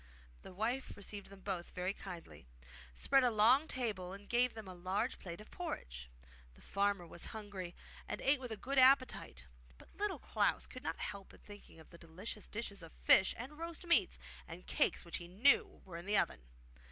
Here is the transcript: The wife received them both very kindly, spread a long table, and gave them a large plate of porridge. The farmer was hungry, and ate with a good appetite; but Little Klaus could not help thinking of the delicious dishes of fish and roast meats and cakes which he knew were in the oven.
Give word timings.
The 0.41 0.51
wife 0.51 0.97
received 0.97 1.27
them 1.29 1.41
both 1.41 1.75
very 1.75 1.93
kindly, 1.93 2.47
spread 2.95 3.23
a 3.23 3.29
long 3.29 3.67
table, 3.67 4.13
and 4.13 4.27
gave 4.27 4.55
them 4.55 4.67
a 4.67 4.73
large 4.73 5.19
plate 5.19 5.39
of 5.39 5.51
porridge. 5.51 6.09
The 6.55 6.61
farmer 6.63 7.05
was 7.05 7.25
hungry, 7.37 7.75
and 8.07 8.19
ate 8.19 8.39
with 8.39 8.49
a 8.49 8.57
good 8.57 8.79
appetite; 8.79 9.45
but 9.77 9.95
Little 9.95 10.17
Klaus 10.17 10.65
could 10.65 10.81
not 10.81 10.97
help 10.97 11.39
thinking 11.43 11.79
of 11.79 11.91
the 11.91 11.99
delicious 11.99 12.47
dishes 12.47 12.81
of 12.81 12.93
fish 13.03 13.35
and 13.37 13.59
roast 13.59 13.85
meats 13.85 14.17
and 14.47 14.65
cakes 14.65 15.05
which 15.05 15.17
he 15.17 15.27
knew 15.27 15.83
were 15.85 15.97
in 15.97 16.07
the 16.07 16.17
oven. 16.17 16.39